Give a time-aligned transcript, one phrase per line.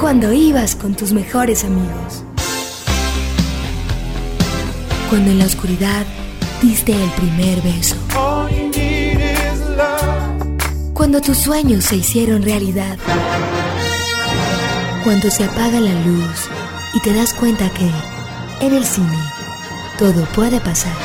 [0.00, 2.24] Cuando ibas con tus mejores amigos.
[5.08, 6.06] Cuando en la oscuridad
[6.60, 7.96] diste el primer beso.
[10.94, 12.98] Cuando tus sueños se hicieron realidad.
[15.04, 16.48] Cuando se apaga la luz
[16.94, 17.88] y te das cuenta que
[18.66, 19.18] en el cine
[19.98, 20.96] todo puede pasar.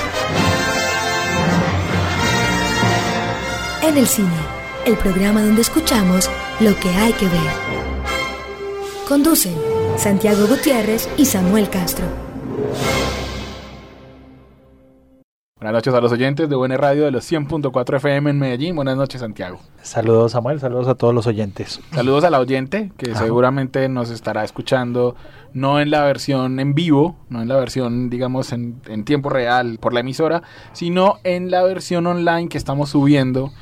[3.83, 4.44] En el cine,
[4.85, 6.29] el programa donde escuchamos
[6.59, 7.41] lo que hay que ver.
[9.07, 9.55] Conducen
[9.97, 12.05] Santiago Gutiérrez y Samuel Castro.
[15.65, 18.75] Buenas noches a los oyentes de Buena Radio de los 100.4 FM en Medellín.
[18.75, 19.59] Buenas noches, Santiago.
[19.81, 20.59] Saludos, Samuel.
[20.59, 21.81] Saludos a todos los oyentes.
[21.91, 23.21] Saludos a la oyente que Ajá.
[23.23, 25.15] seguramente nos estará escuchando
[25.55, 29.77] no en la versión en vivo, no en la versión, digamos, en, en tiempo real
[29.79, 33.53] por la emisora, sino en la versión online que estamos subiendo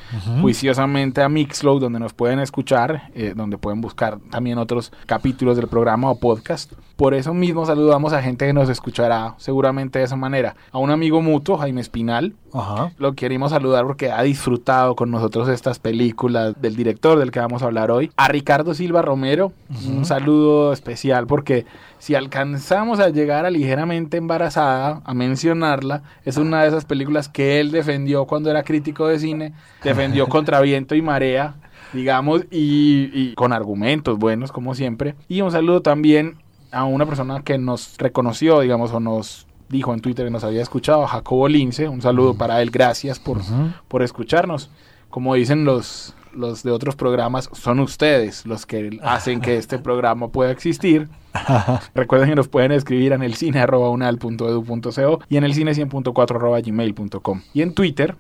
[0.41, 5.67] juiciosamente a Mixlow, donde nos pueden escuchar, eh, donde pueden buscar también otros capítulos del
[5.67, 6.73] programa o podcast.
[6.95, 10.55] Por eso mismo saludamos a gente que nos escuchará seguramente de esa manera.
[10.71, 12.91] A un amigo mutuo, Jaime Espinal, Ajá.
[12.97, 17.61] lo queremos saludar porque ha disfrutado con nosotros estas películas del director del que vamos
[17.61, 18.09] a hablar hoy.
[18.17, 19.53] A Ricardo Silva Romero,
[19.87, 21.67] un saludo especial porque
[21.99, 27.59] si alcanzamos a llegar a ligeramente embarazada, a mencionarla, es una de esas películas que
[27.59, 31.57] él defendió cuando era crítico de cine, defendió contra viento y marea,
[31.93, 35.13] digamos, y, y con argumentos buenos como siempre.
[35.27, 36.37] Y un saludo también
[36.71, 40.61] a una persona que nos reconoció, digamos, o nos dijo en Twitter que nos había
[40.61, 43.39] escuchado, a Jacobo Lince, un saludo para él, gracias por,
[43.87, 44.69] por escucharnos.
[45.09, 50.29] Como dicen los, los de otros programas, son ustedes los que hacen que este programa
[50.29, 51.09] pueda existir.
[51.95, 56.35] Recuerden que nos pueden escribir en el cine arroba unal.edu.co y en el cine 100.4
[56.35, 57.41] arroba gmail.com.
[57.53, 58.15] Y en Twitter,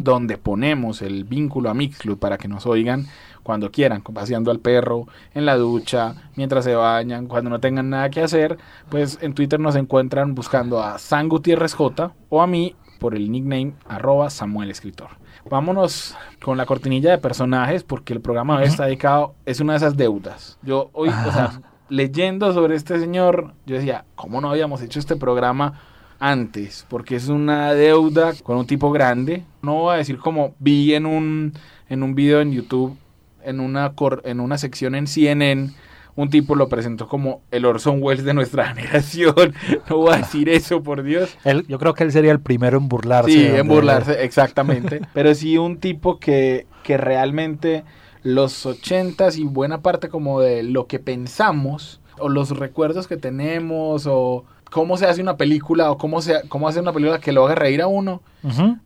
[0.00, 3.06] donde ponemos el vínculo a Mixcloud para que nos oigan
[3.44, 8.10] cuando quieran, paseando al perro, en la ducha, mientras se bañan, cuando no tengan nada
[8.10, 12.74] que hacer, pues en Twitter nos encuentran buscando a San Gutiérrez J o a mí
[12.98, 15.10] por el nickname arroba Samuel Escritor.
[15.48, 19.76] Vámonos con la cortinilla de personajes porque el programa hoy está dedicado, es una de
[19.76, 20.58] esas deudas.
[20.62, 25.16] Yo hoy, o sea, leyendo sobre este señor, yo decía, ¿cómo no habíamos hecho este
[25.16, 25.80] programa
[26.18, 26.86] antes?
[26.88, 29.44] Porque es una deuda con un tipo grande.
[29.60, 31.52] No voy a decir como vi en un,
[31.90, 32.96] en un video en YouTube,
[33.44, 35.70] en una, cor- en una sección en CNN,
[36.16, 39.54] un tipo lo presentó como el Orson Welles de nuestra generación.
[39.90, 41.36] No voy a decir eso, por Dios.
[41.44, 43.30] Él- yo creo que él sería el primero en burlarse.
[43.32, 45.00] Sí, en burlarse, exactamente.
[45.14, 47.84] Pero sí un tipo que, que realmente
[48.22, 54.06] los ochentas y buena parte como de lo que pensamos, o los recuerdos que tenemos,
[54.06, 54.44] o
[54.74, 57.54] cómo se hace una película, o cómo, se, cómo hace una película que lo haga
[57.54, 58.22] reír a uno,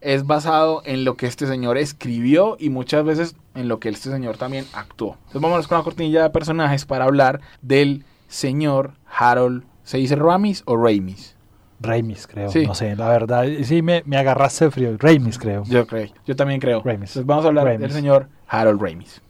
[0.03, 4.11] es basado en lo que este señor escribió y muchas veces en lo que este
[4.11, 5.13] señor también actuó.
[5.15, 10.63] Entonces vámonos con la cortinilla de personajes para hablar del señor Harold, ¿se dice Ramis
[10.67, 11.35] o Ramis?
[11.81, 12.51] Ramis, creo.
[12.51, 12.67] Sí.
[12.67, 13.47] No sé, la verdad.
[13.63, 14.95] Sí, me, me agarraste frío.
[14.99, 15.63] Ramis, creo.
[15.65, 16.83] Yo creo, yo también creo.
[16.83, 17.13] Ramis.
[17.13, 17.81] Entonces vamos a hablar Ramis.
[17.81, 19.23] del señor Harold Ramis.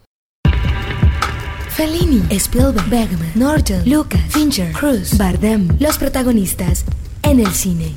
[1.78, 6.84] Fellini, Spielberg, Bergman, Norton, Lucas, Fincher, Cruz, Bardem, los protagonistas
[7.22, 7.94] en el cine.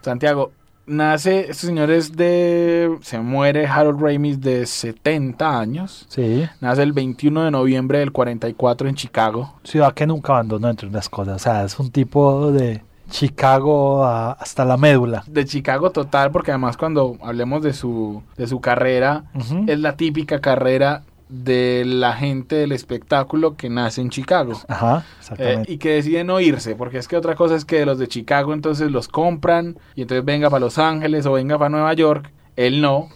[0.00, 0.50] Santiago,
[0.84, 6.06] nace, este señor es de, se muere Harold Ramis de 70 años.
[6.08, 6.44] Sí.
[6.60, 9.54] Nace el 21 de noviembre del 44 en Chicago.
[9.62, 11.36] Ciudad que nunca abandonó entre unas cosas.
[11.36, 15.22] O sea, es un tipo de Chicago a- hasta la médula.
[15.26, 19.24] De Chicago total, porque además cuando hablemos de su, de su carrera,
[19.68, 24.52] es la típica carrera de la gente del espectáculo que nace en Chicago.
[24.68, 25.04] Ajá,
[25.38, 28.06] Eh, y que deciden no irse, porque es que otra cosa es que los de
[28.08, 32.30] Chicago entonces los compran y entonces venga para Los Ángeles o venga para Nueva York.
[32.56, 33.08] Él no,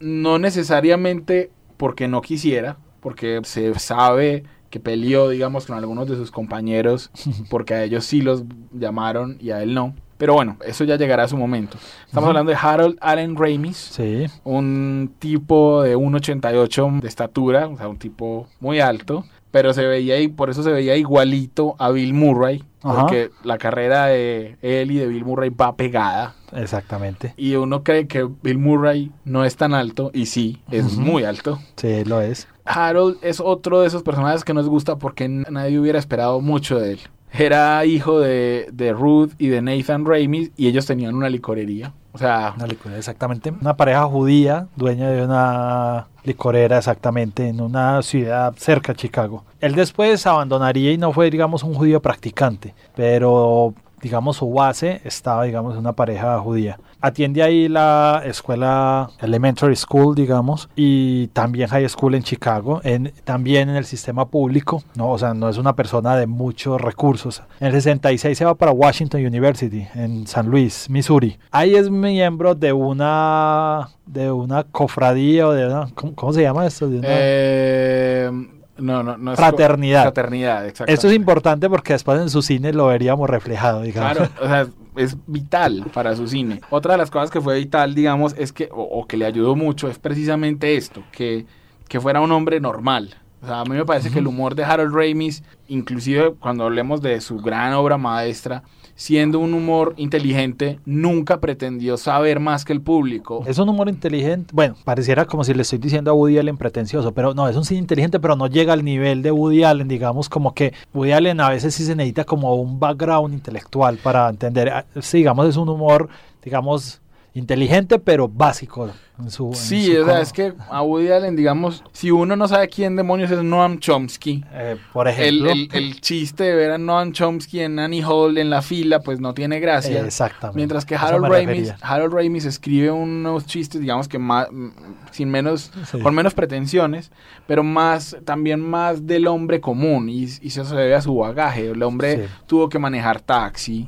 [0.00, 4.44] no necesariamente porque no quisiera, porque se sabe
[4.74, 7.12] que peleó, digamos, con algunos de sus compañeros,
[7.48, 8.42] porque a ellos sí los
[8.72, 9.94] llamaron y a él no.
[10.18, 11.76] Pero bueno, eso ya llegará a su momento.
[12.08, 14.26] Estamos hablando de Harold Allen Ramis, Sí.
[14.42, 19.24] un tipo de 1,88 de estatura, o sea, un tipo muy alto,
[19.54, 23.02] pero se veía y por eso se veía igualito a Bill Murray, Ajá.
[23.02, 26.34] porque la carrera de él y de Bill Murray va pegada.
[26.50, 27.34] Exactamente.
[27.36, 31.60] Y uno cree que Bill Murray no es tan alto, y sí, es muy alto.
[31.76, 32.48] Sí, lo es.
[32.64, 36.94] Harold es otro de esos personajes que nos gusta porque nadie hubiera esperado mucho de
[36.94, 37.00] él.
[37.36, 41.92] Era hijo de, de Ruth y de Nathan Ramis y ellos tenían una licorería.
[42.12, 43.52] O sea, Una licorera, exactamente.
[43.60, 49.44] Una pareja judía, dueña de una licorera exactamente en una ciudad cerca de Chicago.
[49.60, 53.74] Él después abandonaría y no fue, digamos, un judío practicante, pero
[54.04, 56.78] digamos su base estaba, digamos, en una pareja judía.
[57.00, 63.70] Atiende ahí la escuela elementary school, digamos, y también high school en Chicago, en, también
[63.70, 65.10] en el sistema público, ¿no?
[65.10, 67.42] O sea, no es una persona de muchos recursos.
[67.60, 71.38] En el 66 se va para Washington University, en San Luis, Missouri.
[71.50, 76.90] Ahí es miembro de una, de una cofradía o de una, ¿cómo, se llama esto?
[76.92, 78.30] Eh,
[78.78, 80.02] no, no, no es Fraternidad.
[80.02, 80.92] Fraternidad, exacto.
[80.92, 84.16] Esto es importante porque después en su cine lo veríamos reflejado, digamos.
[84.16, 84.66] Claro, o sea,
[84.96, 86.60] es vital para su cine.
[86.70, 89.56] Otra de las cosas que fue vital, digamos, es que, o, o que le ayudó
[89.56, 91.46] mucho, es precisamente esto, que,
[91.88, 93.14] que fuera un hombre normal.
[93.42, 97.02] O sea, a mí me parece que el humor de Harold Ramis, inclusive cuando hablemos
[97.02, 98.62] de su gran obra maestra,
[98.96, 103.42] siendo un humor inteligente, nunca pretendió saber más que el público.
[103.46, 104.50] Es un humor inteligente.
[104.54, 107.64] Bueno, pareciera como si le estoy diciendo a Woody Allen pretencioso, pero no, es un
[107.64, 109.88] cine inteligente, pero no llega al nivel de Woody Allen.
[109.88, 114.28] Digamos, como que Woody Allen a veces sí se necesita como un background intelectual para
[114.28, 114.70] entender.
[114.70, 116.08] Ah, Sí, digamos, es un humor,
[116.42, 117.00] digamos,
[117.34, 118.90] inteligente, pero básico.
[119.16, 122.10] En su, en Sí, su o sea, co- es que a Woody Allen, digamos, si
[122.10, 125.52] uno no sabe quién demonios es Noam Chomsky, eh, por ejemplo.
[125.52, 129.20] el- el chiste de ver a Noam Chomsky en Annie Hall en la fila, pues
[129.20, 130.04] no tiene gracia.
[130.04, 130.56] Exactamente.
[130.56, 131.72] Mientras que Harold Ramis.
[131.80, 134.68] Harold Ramis escribe unos chistes, digamos que más, mm,
[135.12, 136.00] sin menos, Sí.
[136.00, 137.12] con menos pretensiones,
[137.46, 141.68] pero más, también más del hombre común, y, y eso se debe a su bagaje.
[141.70, 142.32] El hombre Sí.
[142.48, 143.86] tuvo que manejar taxi,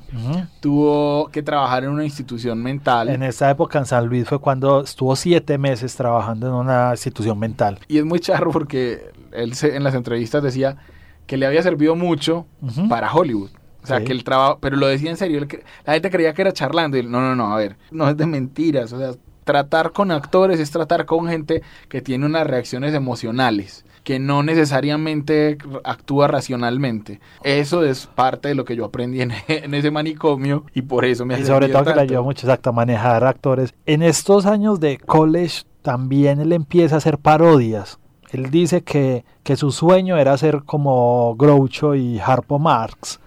[0.60, 3.08] tuvo que trabajar en una institución mental.
[3.08, 7.38] En esa época en San Luis fue cuando estuvo siete meses trabajando en una institución
[7.38, 7.78] mental.
[7.86, 10.78] Y es muy charro porque él se- en las entrevistas decía
[11.26, 12.46] que le había servido mucho
[12.88, 13.50] para Hollywood.
[13.82, 14.04] O sea, Sí.
[14.04, 15.46] que el trabajo, pero lo decía en serio,
[15.84, 16.96] la gente creía que era charlando.
[16.96, 18.92] Y él, no, no, no, a ver, no es de mentiras.
[18.92, 19.12] O sea,
[19.46, 25.56] tratar con actores es tratar con gente que tiene unas reacciones emocionales, que no necesariamente
[25.84, 27.20] actúa racionalmente.
[27.44, 31.24] Eso es parte de lo que yo aprendí en, en ese manicomio y por eso
[31.24, 33.72] me Y sobre todo que le ayudó mucho, exacto, a manejar actores.
[33.86, 38.00] En estos años de college también él empieza a hacer parodias.
[38.32, 43.20] Él dice que, que su sueño era ser como Groucho y Harpo Marx,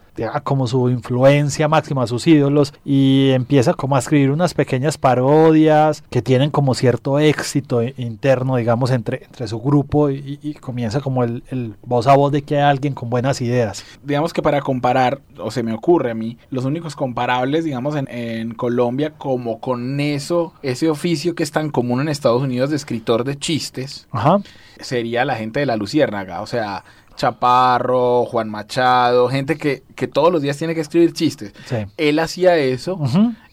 [0.44, 6.22] como su influencia máxima, sus ídolos, y empieza como a escribir unas pequeñas parodias que
[6.22, 11.44] tienen como cierto éxito interno, digamos, entre, entre su grupo y, y comienza como el,
[11.50, 13.84] el voz a voz de que hay alguien con buenas ideas.
[14.04, 18.08] digamos que para comparar, o se me ocurre a mí, los únicos comparables, digamos, en,
[18.10, 22.76] en Colombia, como con eso, ese oficio que es tan común en Estados Unidos de
[22.76, 24.40] escritor de chistes, Ajá.
[24.80, 26.84] sería la gente de la Luciérnaga, o sea,
[27.20, 31.54] Chaparro, Juan Machado, gente que, que todos los días tiene que escribir chistes.
[31.66, 31.76] Sí.
[31.98, 32.98] Él hacía eso,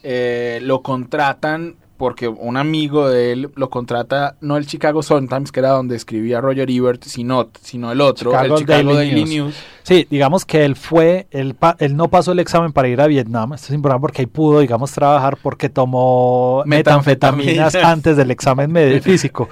[0.05, 5.61] eh, lo contratan porque un amigo de él lo contrata, no el Chicago Sun-Times, que
[5.61, 9.31] era donde escribía Roger Ebert, sino, sino el otro, Chicago el Chicago Daily Daily, News.
[9.31, 9.55] News.
[9.83, 13.07] Sí, digamos que él fue, él, pa- él no pasó el examen para ir a
[13.07, 13.53] Vietnam.
[13.55, 17.47] Esto es importante porque ahí pudo, digamos, trabajar porque tomó Metanfetaminas.
[17.47, 19.49] metanfetaminas antes del examen medio físico.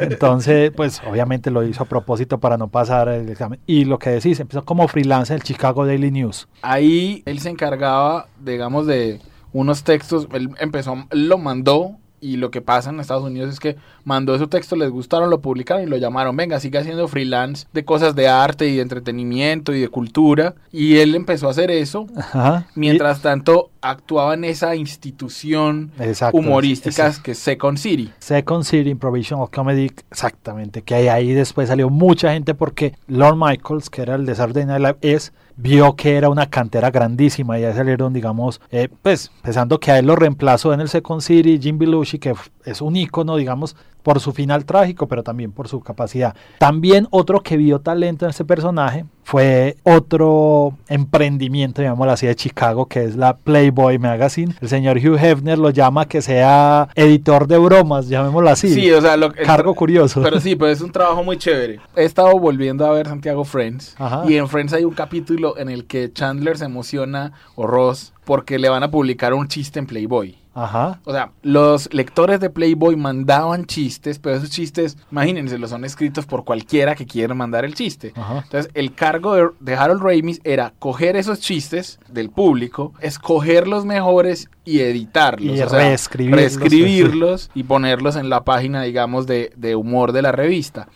[0.00, 3.60] Entonces, pues obviamente lo hizo a propósito para no pasar el examen.
[3.66, 6.48] Y lo que decís, empezó como freelance en el Chicago Daily News.
[6.62, 9.20] Ahí él se encargaba, digamos, de
[9.60, 10.28] unos textos.
[10.32, 11.96] Él empezó, él lo mandó.
[12.18, 15.42] Y lo que pasa en Estados Unidos es que mandó esos textos, les gustaron, lo
[15.42, 16.34] publicaron y lo llamaron.
[16.34, 20.54] Venga, siga haciendo freelance de cosas de arte y de entretenimiento y de cultura.
[20.72, 22.06] Y él empezó a hacer eso.
[22.16, 22.68] Ajá.
[22.74, 28.10] Mientras tanto, actuaba en esa institución exacto, humorística que es Second City.
[28.18, 33.90] Second City Improvisational Comedy, exactamente, que ahí, ahí después salió mucha gente porque Lorne Michaels,
[33.90, 37.64] que era el de Saturday Night Live, es, vio que era una cantera grandísima y
[37.64, 41.58] ahí salieron, digamos, eh, pues, pensando que a él lo reemplazó en el Second City,
[41.60, 42.34] Jim Belushi, que
[42.66, 46.36] es un ícono, digamos, por su final trágico, pero también por su capacidad.
[46.58, 52.86] También otro que vio talento en este personaje fue otro emprendimiento, llamémoslo así, de Chicago,
[52.86, 54.54] que es la Playboy Magazine.
[54.60, 58.72] El señor Hugh Hefner lo llama que sea editor de bromas, llamémoslo así.
[58.72, 60.22] Sí, o sea, lo, Cargo curioso.
[60.22, 61.80] Pero sí, pero es un trabajo muy chévere.
[61.96, 63.96] He estado volviendo a ver Santiago Friends.
[63.98, 64.22] Ajá.
[64.28, 68.58] Y en Friends hay un capítulo en el que Chandler se emociona, o Ross, porque
[68.58, 70.45] le van a publicar un chiste en Playboy.
[70.56, 71.00] Ajá.
[71.04, 76.24] O sea, los lectores de Playboy mandaban chistes, pero esos chistes, imagínense, los son escritos
[76.24, 78.14] por cualquiera que quiera mandar el chiste.
[78.16, 78.40] Ajá.
[78.44, 83.84] Entonces, el cargo de, de Harold Ramis era coger esos chistes del público, escoger los
[83.84, 85.58] mejores y editarlos.
[85.58, 86.40] Y o sea, reescribirlos.
[86.40, 90.88] reescribirlos y ponerlos en la página, digamos, de, de humor de la revista.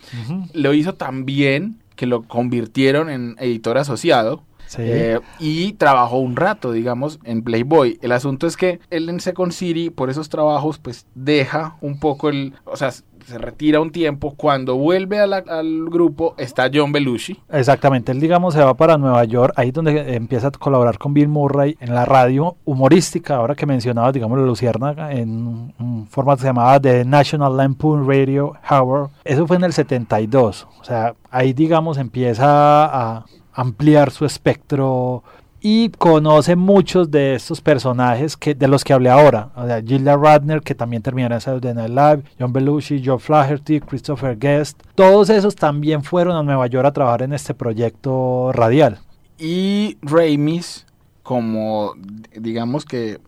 [0.54, 4.42] Lo hizo tan bien que lo convirtieron en editor asociado.
[4.70, 4.82] Sí.
[4.84, 7.98] Eh, y trabajó un rato, digamos, en Playboy.
[8.02, 12.28] El asunto es que él en Second City, por esos trabajos, pues deja un poco
[12.28, 12.54] el...
[12.66, 14.34] O sea, se retira un tiempo.
[14.36, 17.36] Cuando vuelve a la- al grupo está John Belushi.
[17.50, 21.28] Exactamente, él digamos se va para Nueva York, ahí donde empieza a colaborar con Bill
[21.28, 26.42] Murray en la radio humorística, ahora que mencionabas, digamos, la Luciérnaga, en un formato que
[26.42, 29.10] se llamaba The National Lampoon Radio Hour.
[29.24, 32.84] Eso fue en el 72, o sea, ahí digamos empieza
[33.16, 35.22] a ampliar su espectro
[35.60, 40.16] y conoce muchos de estos personajes que de los que hablé ahora, o sea, Gilda
[40.16, 45.28] Radner, que también terminará en Saturday Night Live, John Belushi, Joe Flaherty, Christopher Guest, todos
[45.28, 48.98] esos también fueron a Nueva York a trabajar en este proyecto radial.
[49.38, 50.86] Y Ramis,
[51.22, 51.94] como
[52.34, 53.20] digamos que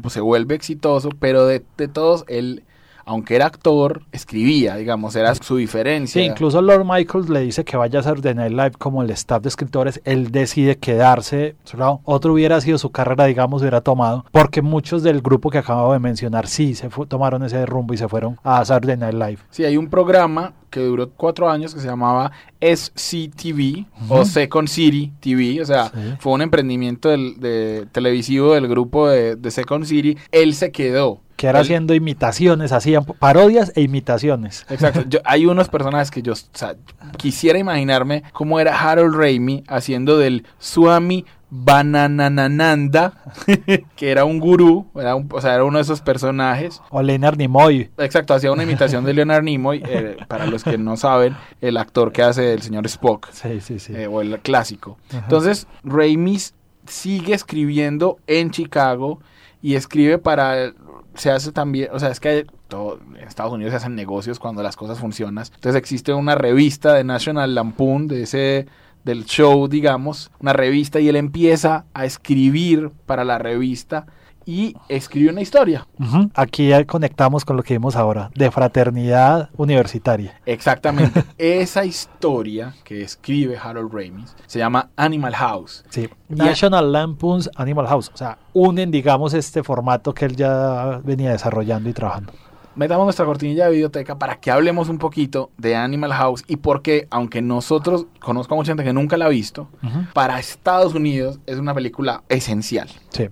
[0.00, 2.64] pues, se vuelve exitoso, pero de, de todos, él,
[3.10, 6.22] aunque era actor, escribía, digamos, era su diferencia.
[6.22, 9.42] Sí, incluso Lord Michaels le dice que vaya a Saturday Night Live como el staff
[9.42, 11.56] de escritores, él decide quedarse,
[12.04, 15.98] otro hubiera sido su carrera, digamos, hubiera tomado, porque muchos del grupo que acabo de
[15.98, 19.38] mencionar sí se tomaron ese rumbo y se fueron a Saturday Night Live.
[19.50, 25.12] Sí, hay un programa que duró cuatro años que se llamaba SCTV o Second City
[25.20, 26.14] TV, o sea, Sí.
[26.20, 30.16] fue un emprendimiento del, de, televisivo del grupo de, de Second City.
[30.30, 31.20] Él se quedó.
[31.40, 34.66] Que era haciendo imitaciones, hacían parodias e imitaciones.
[34.68, 35.04] Exacto.
[35.08, 36.76] Yo- hay unos personajes que yo o sea,
[37.16, 43.14] quisiera imaginarme cómo era Harold Raimi haciendo del Swami Bananananda,
[43.96, 46.80] que era un gurú, era un- o sea, era uno de esos personajes.
[46.90, 47.90] O Leonard Nimoy.
[47.98, 52.12] Exacto, hacía una imitación de Leonard Nimoy, eh, para los que no saben, el actor
[52.12, 53.94] que hace el señor Spock, Sí, sí, sí.
[53.96, 54.98] eh, o el clásico.
[55.08, 55.20] Ajá.
[55.20, 56.38] Entonces, Raimi
[56.86, 59.20] sigue escribiendo en Chicago
[59.62, 60.72] y escribe para
[61.14, 64.62] se hace también, o sea, es que todo, en Estados Unidos se hacen negocios cuando
[64.62, 65.44] las cosas funcionan.
[65.44, 68.66] Entonces existe una revista de National Lampoon de ese
[69.04, 74.06] del show, digamos, una revista y él empieza a escribir para la revista
[74.50, 75.86] y escribe una historia.
[76.34, 80.40] Aquí ya conectamos con lo que vimos ahora, de fraternidad universitaria.
[80.44, 81.22] Exactamente.
[81.38, 85.84] Esa historia que escribe Harold Ramis se llama Animal House.
[85.90, 86.08] Sí.
[86.28, 88.10] Y- National Lampoon's Animal House.
[88.12, 92.32] O sea, unen, digamos, este formato que él ya venía desarrollando y trabajando.
[92.74, 97.06] metamos nuestra cortinilla de biblioteca para que hablemos un poquito de Animal House y porque,
[97.10, 99.68] aunque nosotros conozco a mucha gente que nunca la ha visto,
[100.12, 102.88] para Estados Unidos es una película esencial.
[103.10, 103.28] Sí.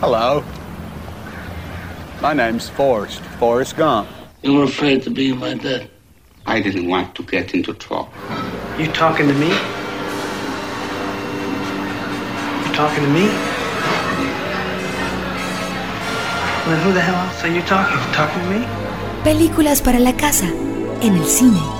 [0.00, 0.44] Hello.
[2.22, 4.08] My name's Forrest, Forrest Gump.
[4.42, 5.90] You were afraid to be my dad.
[6.46, 8.08] I didn't want to get into trouble.
[8.78, 9.48] You talking to me?
[9.48, 9.54] You
[12.78, 13.26] talking to me?
[16.62, 17.98] Well, then who the hell else are you talking?
[17.98, 18.64] You talking to me?
[19.24, 20.46] Películas para la casa,
[21.02, 21.77] en el cine.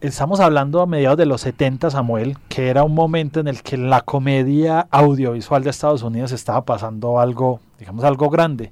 [0.00, 3.76] Estamos hablando a mediados de los 70, Samuel, que era un momento en el que
[3.76, 8.70] la comedia audiovisual de Estados Unidos estaba pasando algo, digamos, algo grande.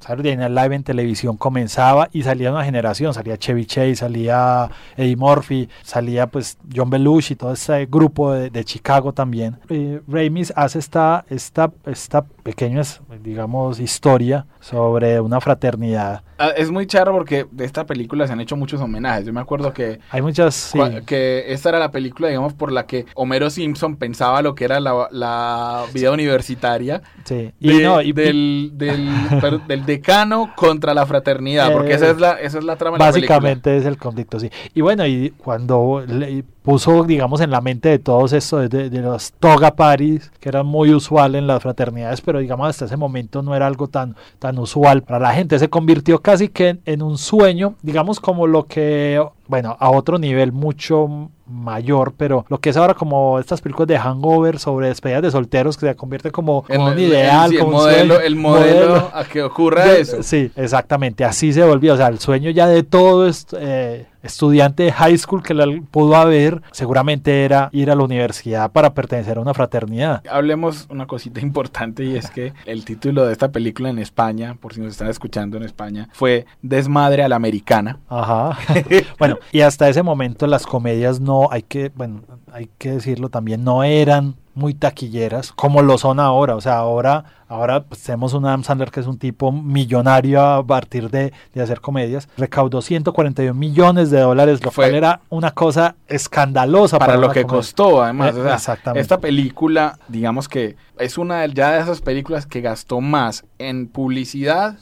[0.00, 5.16] Saturday Night Live en televisión comenzaba y salía una generación, salía Chevy Chase, salía Eddie
[5.16, 9.58] Murphy, salía pues John Belushi, todo ese grupo de, de Chicago también.
[9.68, 12.82] Eh, Ramis hace esta, esta, esta pequeña,
[13.22, 16.22] digamos, historia sobre una fraternidad.
[16.38, 19.26] Ah, Es muy charro porque de esta película se han hecho muchos homenajes.
[19.26, 20.54] Yo me acuerdo que, Hay muchas...
[20.54, 20.78] sí.
[21.06, 24.80] que esta era la película, digamos, por la que Homero Simpson pensaba lo que era
[24.80, 27.02] la, la vida universitaria.
[27.24, 29.08] Sí, y de- no, y- del, del
[29.90, 33.12] decano contra la fraternidad, porque Eh, esa es la, esa es la trama de la
[33.12, 33.36] película.
[33.36, 34.50] Básicamente es el conflicto, sí.
[34.74, 39.32] Y bueno, y cuando le puso, digamos, en la mente de todos esto, de, los
[39.32, 43.54] toga parties, que eran muy usual en las fraternidades, pero digamos hasta ese momento no
[43.54, 47.18] era algo tan, tan usual para la gente, se convirtió casi que en, en un
[47.18, 52.76] sueño, digamos como lo que, bueno, a otro nivel mucho mayor, pero lo que es
[52.76, 56.78] ahora como estas películas de hangover sobre despedidas de solteros que se convierte como, El-
[56.80, 60.22] un el- ideal, el como un modelo, sueño, el modelo a que ocurra de- eso.
[60.22, 61.94] Sí, exactamente, así se volvió.
[61.94, 65.82] O sea, el sueño ya de todo est- eh, estudiante de high school que le
[65.82, 70.22] pudo haber, seguramente era ir a la universidad para pertenecer a una fraternidad.
[70.30, 74.74] Hablemos una cosita importante y es que el título de esta película en España, por
[74.74, 77.98] si nos están escuchando en España, fue Desmadre a la Americana.
[78.08, 78.58] Ajá.
[79.18, 82.22] bueno, y hasta ese momento las comedias no, hay que, bueno,
[82.52, 86.56] hay que decirlo también, no eran muy taquilleras, como lo son ahora.
[86.56, 90.66] O sea, ahora, ahora pues, tenemos un Adam Sandler que es un tipo millonario a
[90.66, 92.28] partir de, de hacer comedias.
[92.36, 97.42] Recaudó 141 millones de dólares, lo Fue- cual era una cosa escandalosa para lo que
[97.42, 97.46] comedia.
[97.58, 99.00] costó además Eh, o sea, exactamente.
[99.00, 103.88] esta película digamos que es una de, ya de esas películas que gastó más en
[103.88, 104.78] publicidad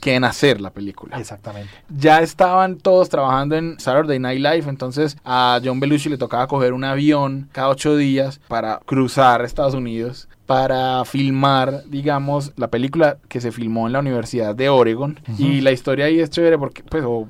[0.00, 1.70] que en hacer la película Exactamente.
[1.88, 6.72] ya estaban todos trabajando en Saturday Night Live, entonces a John Belushi le tocaba coger
[6.72, 13.40] un avión cada ocho días para cruzar Estados Unidos para filmar, digamos, la película que
[13.40, 15.18] se filmó en la Universidad de Oregon.
[15.38, 17.28] Y la historia ahí es chévere porque, pues, o,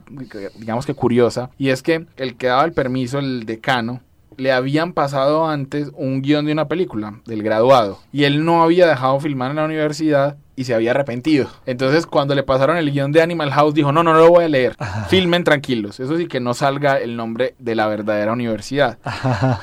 [0.59, 4.03] digamos que curiosa, y es que el que daba el permiso, el decano,
[4.37, 8.87] le habían pasado antes un guion de una película del graduado y él no había
[8.87, 11.49] dejado filmar en la universidad y se había arrepentido.
[11.67, 14.45] Entonces cuando le pasaron el guion de Animal House dijo, no, no, no lo voy
[14.45, 14.77] a leer,
[15.09, 18.99] filmen tranquilos, eso sí que no salga el nombre de la verdadera universidad.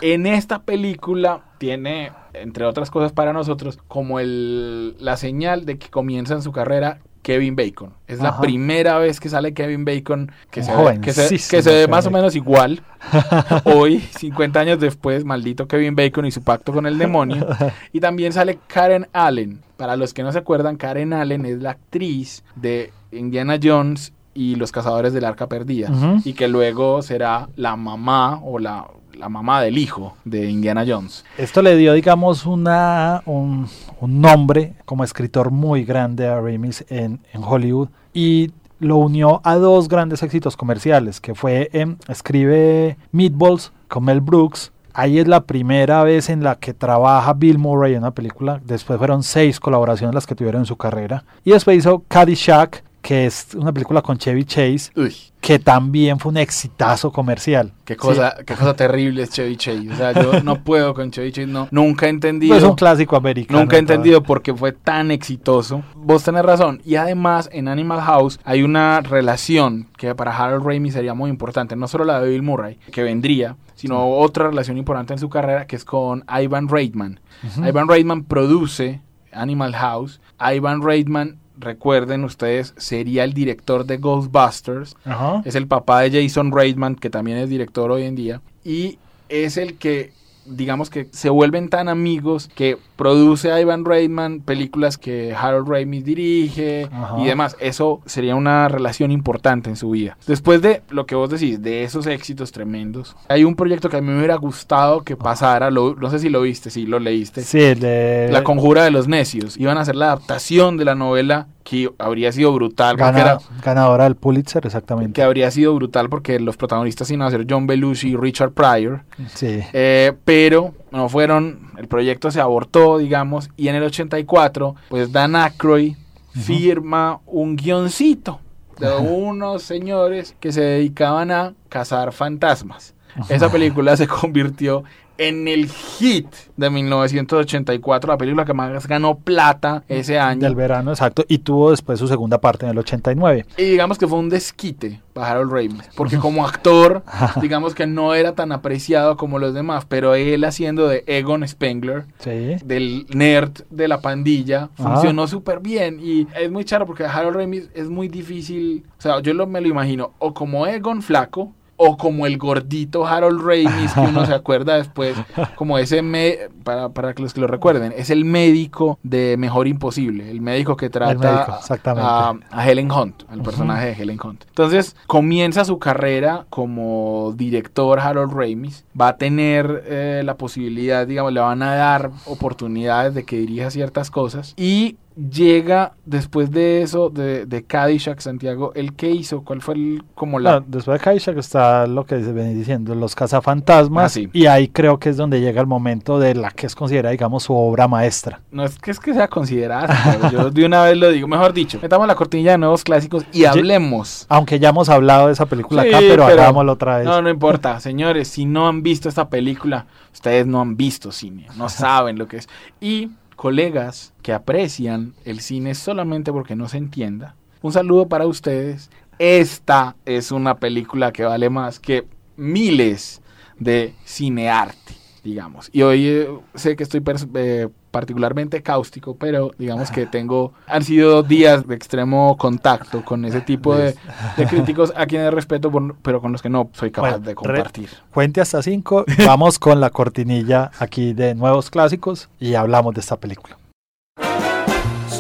[0.01, 5.89] En esta película tiene, entre otras cosas para nosotros, como el, la señal de que
[5.89, 7.93] comienza en su carrera Kevin Bacon.
[8.07, 11.63] Es la primera vez que sale Kevin Bacon que se, ve, que se, jovencísimo que
[11.63, 12.83] se ve más o menos igual.
[13.63, 17.47] Hoy, 50 años después, maldito Kevin Bacon y su pacto con el demonio.
[17.91, 19.61] Y también sale Karen Allen.
[19.77, 24.55] Para los que no se acuerdan, Karen Allen es la actriz de Indiana Jones y
[24.55, 25.89] Los Cazadores del Arca Perdida.
[26.23, 28.85] Y que luego será la mamá o la,
[29.15, 31.24] la mamá del hijo de Indiana Jones.
[31.38, 33.67] Esto le dio, digamos, una, un,
[34.00, 39.55] un nombre como escritor muy grande a Ramis en, en Hollywood y lo unió a
[39.55, 44.72] dos grandes éxitos comerciales, que fue, em, escribe Meatballs con Mel Brooks.
[44.93, 48.62] Ahí es la primera vez en la que trabaja Bill Murray en una película.
[48.63, 51.24] Después fueron seis colaboraciones las que tuvieron en su carrera.
[51.43, 56.31] Y después hizo Caddyshack, que es una película con Chevy Chase, Uy, que también fue
[56.31, 57.74] un exitazo comercial.
[57.83, 59.91] qué cosa, qué cosa terrible es Chevy Chase.
[59.91, 61.67] O sea, yo no puedo con Chevy Chase, no.
[61.69, 62.55] Nunca he entendido.
[62.55, 63.60] Es un clásico americano.
[63.60, 65.83] Nunca he entendido por qué fue tan exitoso.
[65.95, 66.81] Vos tenés razón.
[66.86, 71.75] Y además, en Animal House hay una relación que para Harold Ramis sería muy importante.
[71.75, 75.67] No solo la de Bill Murray, que vendría, sino otra relación importante en su carrera,
[75.67, 77.19] que es con Ivan Reitman.
[77.67, 79.01] Ivan Reitman produce
[79.33, 80.22] Animal House.
[80.39, 84.96] Ivan Reitman, recuerden ustedes, sería el director de Ghostbusters.
[85.05, 85.41] Ajá.
[85.46, 88.41] Es el papá de Jason Reitman, que también es director hoy en día.
[88.63, 88.98] Y
[89.29, 90.12] es el que,
[90.46, 96.03] digamos que se vuelven tan amigos que produce a Ivan Reitman películas que Harold Ramis
[96.05, 97.15] dirige Ajá.
[97.20, 97.55] y demás.
[97.60, 100.17] Eso sería una relación importante en su vida.
[100.27, 104.01] Después de lo que vos decís, de esos éxitos tremendos, hay un proyecto que a
[104.01, 105.72] mí me hubiera gustado que pasara.
[105.72, 107.41] lo- no sé si lo viste, si lo leíste.
[107.41, 108.27] Sí, de...
[108.32, 109.58] La conjura de los necios.
[109.58, 112.97] Iban a hacer la adaptación de la novela que habría sido brutal.
[112.97, 115.13] gana- era- ganadora del Pulitzer, exactamente.
[115.13, 119.02] que habría sido brutal porque los protagonistas iban a ser John Belushi y Richard Pryor,
[119.34, 119.62] Sí.
[119.73, 125.36] eh, pero no fueron, el proyecto se abortó, digamos, y en el 84, pues Dan
[125.36, 125.95] Aykroyd
[126.34, 128.39] firma un guioncito
[128.80, 132.93] de unos señores que se dedicaban a cazar fantasmas.
[133.30, 134.84] Esa película se convirtió
[135.17, 140.41] en el hit de 1984, la película que más ganó plata ese año.
[140.41, 141.23] Del verano, exacto.
[141.28, 143.45] Y tuvo después su segunda parte en el 89.
[143.58, 147.04] Y digamos que fue un desquite para Harold Ramis, porque como actor,
[147.41, 152.06] digamos que no era tan apreciado como los demás, pero él haciendo de Egon Spengler,
[152.19, 152.56] Sí.
[152.65, 155.99] del nerd de la pandilla, funcionó súper bien.
[156.02, 159.62] Y es muy charo porque Harold Ramis es muy difícil, o sea, yo lo, me
[159.62, 164.33] lo imagino o como Egon flaco, o como el gordito Harold Ramis, que uno se
[164.36, 165.15] acuerda después,
[165.55, 169.67] como ese, me- para, para que los que lo recuerden, es el médico de Mejor
[169.67, 172.07] Imposible, el médico que trata médico, exactamente.
[172.09, 174.43] a, a Helen Hunt, al personaje de Helen Hunt.
[174.47, 181.33] Entonces, comienza su carrera como director Harold Ramis, va a tener eh, la posibilidad, digamos,
[181.33, 187.10] le van a dar oportunidades de que dirija ciertas cosas y llega después de eso,
[187.10, 189.43] de, de Caddyshack, Santiago, ¿el qué hizo?
[189.43, 190.60] ¿Cuál fue el, como la...
[190.60, 194.06] No, después de Kaishak está lo que se viene diciendo, los cazafantasmas.
[194.06, 194.30] Ah, sí.
[194.34, 197.43] Y ahí creo que es donde llega el momento de la que es considerada, digamos,
[197.43, 198.41] su obra maestra.
[198.52, 201.80] No es que es que sea considerada, yo de una vez lo digo, mejor dicho,
[201.82, 204.26] metamos la cortinilla de nuevos clásicos y hablemos.
[204.30, 207.06] Aunque ya hemos hablado de esa película Sí, acá, pero, pero- hagámoslo otra vez.
[207.06, 211.47] No, no importa, señores, si no han visto esta película, ustedes no han visto cine,
[211.58, 212.49] no saben lo que es.
[212.82, 213.10] Y
[213.43, 218.89] colegas que aprecian el cine solamente porque no se entienda, un saludo para ustedes.
[219.19, 223.21] Esta es una película que vale más que miles
[223.60, 224.93] de cinearte.
[225.25, 225.69] digamos.
[225.73, 227.03] Y hoy eh, sé que estoy
[227.36, 233.39] eh, particularmente cáustico, pero digamos que tengo, han sido días de extremo contacto con ese
[233.41, 233.95] tipo de,
[234.36, 237.32] de críticos a quienes respeto, por- pero con los que no soy capaz Bueno, de
[237.32, 237.89] re- compartir.
[238.12, 239.06] Cuente hasta cinco.
[239.27, 243.58] Vamos con la cortinilla aquí de nuevos clásicos y hablamos de esta película.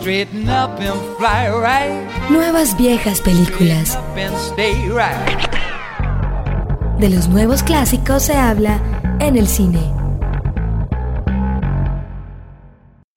[0.05, 2.29] Up and fly right.
[2.29, 3.95] Nuevas viejas películas.
[3.97, 5.39] Up and stay right.
[6.99, 8.79] De los nuevos clásicos se habla
[9.19, 9.79] en el cine.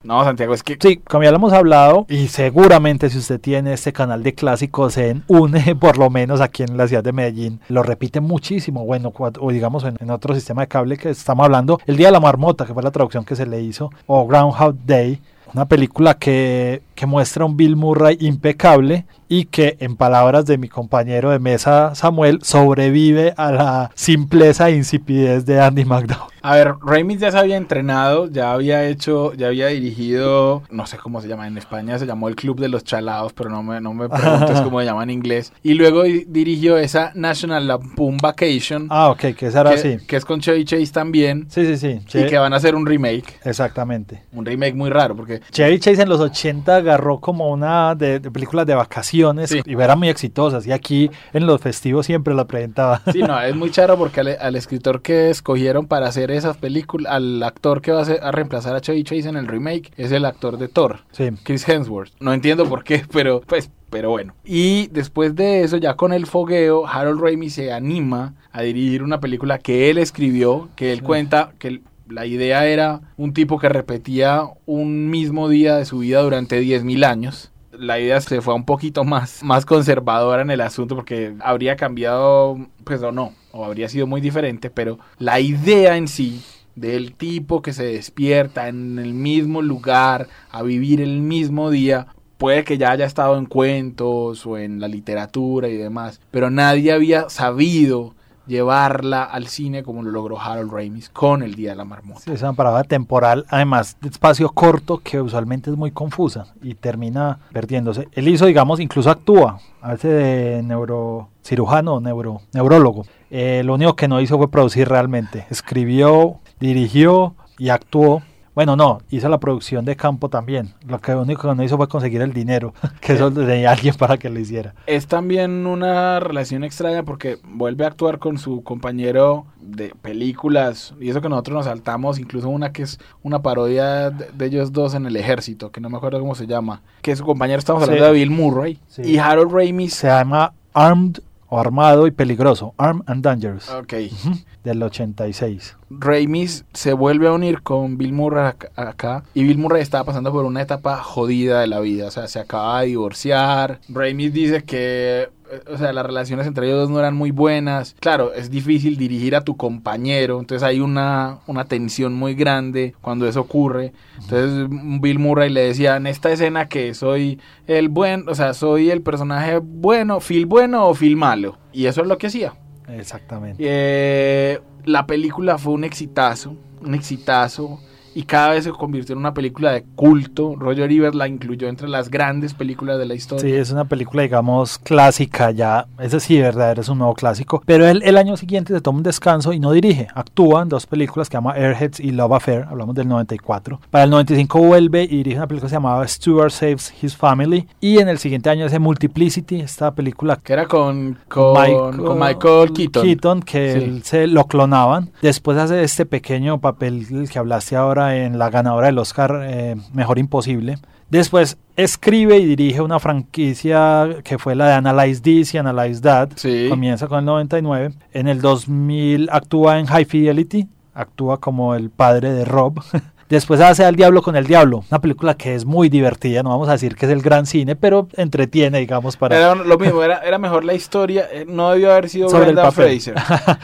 [0.06, 3.72] No, Santiago, es que Sí, como ya lo hemos hablado, y seguramente si usted tiene
[3.72, 7.60] este canal de clásicos en UNE, por lo menos aquí en la ciudad de Medellín,
[7.68, 8.84] lo repite muchísimo.
[8.84, 12.12] Bueno, o digamos en, en otro sistema de cable que estamos hablando, El Día de
[12.12, 15.20] la Marmota, que fue la traducción que se le hizo, o Groundhog Day,
[15.52, 20.68] una película que, que muestra un Bill Murray impecable y que, en palabras de mi
[20.68, 26.30] compañero de mesa Samuel, sobrevive a la simpleza e insipidez de Andy McDowell.
[26.42, 30.96] A ver, Raimi ya se había entrenado, ya había hecho, ya había dirigido, no sé
[30.96, 33.80] cómo se llama, en España se llamó el Club de los Chalados, pero no me,
[33.80, 35.52] no me preguntes cómo se llama en inglés.
[35.64, 40.06] Y luego di- dirigió esa National Lampoon Vacation, Ah, ok, que esa era que, así.
[40.06, 42.18] que es con Chevy Chase también, Sí, sí, sí.
[42.20, 43.40] y que van a hacer un remake.
[43.44, 44.22] Exactamente.
[44.32, 48.30] Un remake muy raro, porque Chevy Chase en los 80 agarró como una de, de
[48.30, 49.60] películas de vacaciones Sí.
[49.64, 50.66] y eran muy exitosas.
[50.66, 53.02] Y aquí en los festivos siempre la presentaba.
[53.12, 57.12] sí, no, es muy charo porque al, al escritor que escogieron para hacer esas películas,
[57.12, 60.12] al actor que va a, hacer- a reemplazar a Chevy Chase en el remake, es
[60.12, 61.00] el actor de Thor.
[61.12, 61.30] Sí.
[61.44, 62.12] Chris Hemsworth.
[62.20, 64.34] No entiendo por qué, pero pues, pero bueno.
[64.44, 69.20] Y después de eso, ya con el fogueo, Harold Ramis se anima a dirigir una
[69.20, 73.68] película que él escribió, que él cuenta que el- la idea era un tipo que
[73.68, 77.52] repetía un mismo día de su vida durante 10.000 años.
[77.72, 82.58] La idea se fue un poquito más, más conservadora en el asunto porque habría cambiado,
[82.84, 86.42] pues o no, o habría sido muy diferente, pero la idea en sí
[86.74, 92.64] del tipo que se despierta en el mismo lugar a vivir el mismo día puede
[92.64, 97.28] que ya haya estado en cuentos o en la literatura y demás, pero nadie había
[97.28, 98.14] sabido
[98.46, 102.20] llevarla al cine como lo logró Harold Ramis con El Día de la Marmota.
[102.20, 106.74] Sí, es una parada temporal, además de espacio corto que usualmente es muy confusa y
[106.74, 108.08] termina perdiéndose.
[108.12, 113.04] Él hizo, digamos, incluso actúa, veces de neurocirujano neuro, neurólogo.
[113.30, 115.46] Eh, lo único que no hizo fue producir realmente.
[115.50, 118.22] Escribió, dirigió y actuó.
[118.56, 120.72] Bueno, no, hizo la producción de campo también.
[120.88, 124.16] Lo que único que no hizo fue conseguir el dinero, que eso tenía alguien para
[124.16, 124.74] que lo hiciera.
[124.86, 131.10] Es también una relación extraña porque vuelve a actuar con su compañero de películas y
[131.10, 134.94] eso que nosotros nos saltamos, incluso una que es una parodia de, de ellos dos
[134.94, 137.90] en el ejército, que no me acuerdo cómo se llama, que su compañero estamos Sí.
[137.90, 139.02] hablando de Bill Murray Sí.
[139.02, 139.92] y Harold Ramis.
[139.92, 143.94] Se llama Armed o Armado y Peligroso, Armed and Dangerous, Ok.
[144.12, 145.76] Ujú, del 86.
[145.90, 150.32] Ramis se vuelve a unir con Bill Murray ac- acá y Bill Murray estaba pasando
[150.32, 153.80] por una etapa jodida de la vida, o sea, se acaba de divorciar.
[153.88, 155.28] Ramis dice que,
[155.68, 157.94] o sea, las relaciones entre ellos dos no eran muy buenas.
[158.00, 163.26] Claro, es difícil dirigir a tu compañero, entonces hay una, una tensión muy grande cuando
[163.26, 163.92] eso ocurre.
[164.20, 164.68] Entonces
[165.00, 169.02] Bill Murray le decía, en esta escena que soy el buen, o sea, soy el
[169.02, 171.58] personaje bueno, Phil bueno o Phil malo.
[171.72, 172.54] Y eso es lo que hacía.
[172.88, 173.62] Exactamente.
[173.66, 177.80] Eh, la película fue un exitazo, un exitazo.
[178.16, 180.54] Y cada vez se convirtió en una película de culto.
[180.56, 183.60] Roger Ebert la incluyó entre las grandes películas de la Sí, historia.
[183.60, 185.86] es una película, digamos, clásica ya.
[185.98, 187.62] Ese sí, de verdad, es un nuevo clásico.
[187.66, 190.08] Pero él el año siguiente se toma un descanso y no dirige.
[190.14, 192.64] Actúa en dos películas que se llama Airheads y Love Affair.
[192.70, 193.80] Hablamos del 94.
[193.90, 197.68] Para el 95 vuelve y dirige una película que se llamaba Stuart Saves His Family.
[197.80, 202.72] Y en el siguiente año hace Multiplicity, esta película Que era con, con, con Michael
[202.72, 203.42] Keaton.
[203.42, 203.78] que Sí.
[203.84, 205.10] él se lo clonaban.
[205.20, 209.76] Después hace este pequeño papel del que hablaste ahora en la ganadora del Oscar, eh,
[209.92, 210.78] Mejor Imposible.
[211.10, 216.30] Después escribe y dirige una franquicia que fue la de Analyze This y Analyze That.
[216.36, 216.66] Sí.
[216.68, 217.94] Comienza con el 99.
[218.12, 220.68] En el 2000 actúa en High Fidelity.
[220.94, 222.80] Actúa como el padre de Rob.
[223.28, 226.68] Después hace Al Diablo con el Diablo, una película que es muy divertida, no vamos
[226.68, 229.36] a decir que es el gran cine, pero entretiene, digamos, para...
[229.36, 231.26] Era lo mismo, era, era mejor la historia.
[231.32, 233.00] eh, No debió haber sido Sobre el Brenda papel.
[233.00, 233.14] Fraser.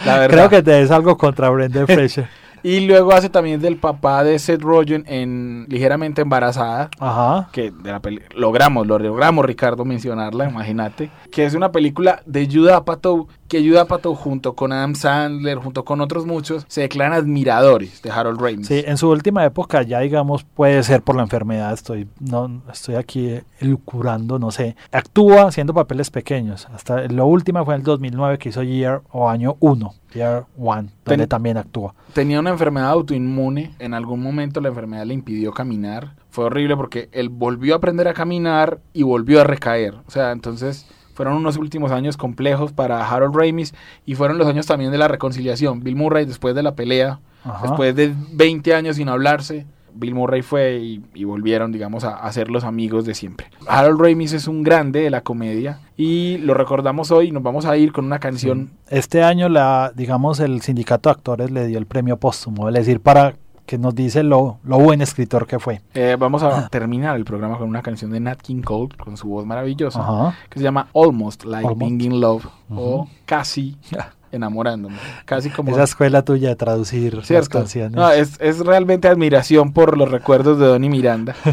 [0.05, 0.27] La.
[0.29, 2.27] Creo que te es algo contra Brendan Fraser.
[2.65, 6.91] Y luego hace también del papá de Seth Rogen en Ligeramente Embarazada.
[7.01, 7.49] Ajá.
[7.53, 12.49] que de la peli- logramos, lo logramos Ricardo mencionarla, imagínate, que es una película de
[12.51, 17.13] Judah Apatow que Judd Apatow junto con Adam Sandler, junto con otros muchos, se declaran
[17.13, 18.67] admiradores de Harold Ramis.
[18.67, 22.95] Sí, en su última época ya digamos puede ser por la enfermedad, estoy no estoy
[22.95, 24.75] aquí lucurando, no sé.
[24.91, 26.67] Actúa haciendo papeles pequeños.
[26.73, 30.89] Hasta lo último fue en el 2009 que hizo Year o Año 1, Year One,
[31.05, 31.95] donde Ten- también actúa.
[32.15, 36.15] Tenía una enfermedad autoinmune, en algún momento la enfermedad le impidió caminar.
[36.31, 39.95] Fue horrible porque él volvió a aprender a caminar y volvió a recaer.
[40.07, 43.75] O sea, entonces fueron unos últimos años complejos para Harold Ramis
[44.07, 45.81] y fueron los años también de la reconciliación.
[45.81, 47.67] Bill Murray después de la pelea, Ajá.
[47.67, 52.33] después de 20 años sin hablarse, Bill Murray fue y, y volvieron, digamos, a, a
[52.33, 53.49] ser los amigos de siempre.
[53.69, 57.31] Harold Ramis es un grande de la comedia y lo recordamos hoy.
[57.31, 61.51] Nos vamos a ir con una canción Este año la digamos el sindicato de actores
[61.51, 63.35] le dio el premio póstumo, es decir, para
[63.67, 65.81] que nos dice lo, lo buen escritor que fue.
[65.95, 69.29] Eh, vamos a terminar el programa con una canción de Nat King Cole, con su
[69.29, 71.79] voz maravillosa, que se llama Almost Like Almost.
[71.79, 73.09] Being in Love, o.
[73.25, 73.77] Casi
[74.33, 74.97] enamorándome.
[75.25, 75.71] Casi como...
[75.71, 77.59] Esa escuela tuya de traducir las ¿Cierto?
[77.59, 77.93] canciones.
[77.93, 81.37] No, es, es realmente admiración por los recuerdos de Donny Miranda.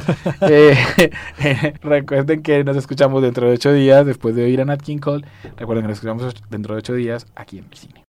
[0.41, 0.75] Eh,
[1.81, 5.25] recuerden que nos escuchamos dentro de ocho días, después de oír a Nat King Cole.
[5.57, 8.08] Recuerden que nos escuchamos dentro de ocho días aquí en el cine.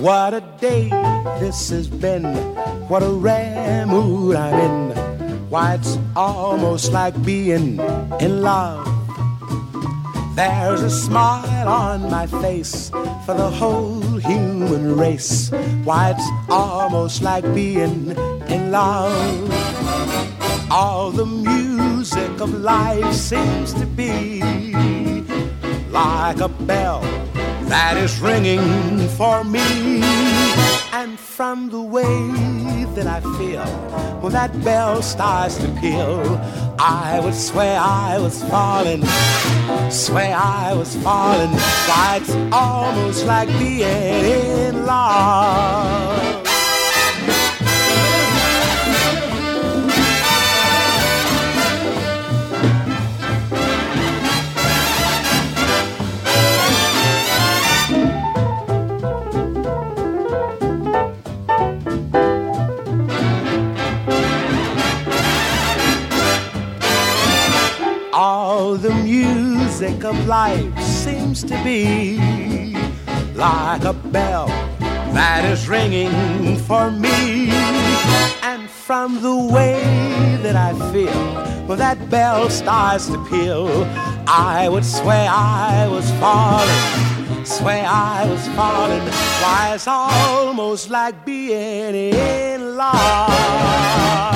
[0.00, 0.90] What a day
[1.40, 2.24] this has been.
[2.86, 5.48] What a rare mood I'm in.
[5.48, 7.80] Why, it's almost like being
[8.20, 8.86] in love.
[10.34, 12.90] There's a smile on my face
[13.24, 15.50] for the whole human race.
[15.84, 18.10] Why, it's almost like being
[18.48, 19.50] in love.
[20.70, 24.42] All the music of life seems to be
[25.90, 27.25] like a bell
[27.68, 30.00] that is ringing for me.
[30.92, 32.04] And from the way
[32.94, 33.66] that I feel
[34.20, 36.40] when that bell starts to peal,
[36.78, 39.04] I would swear I was falling,
[39.90, 41.50] swear I was falling.
[41.88, 46.25] Why, it's almost like being in love.
[69.86, 72.18] Music of life seems to be
[73.34, 74.48] like a bell
[75.14, 77.50] that is ringing for me.
[78.42, 79.80] And from the way
[80.42, 83.84] that I feel when that bell starts to peal,
[84.26, 89.06] I would swear I was falling, swear I was falling.
[89.42, 94.35] Why, it's almost like being in love.